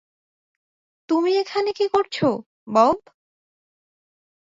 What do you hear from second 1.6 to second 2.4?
কী করছো,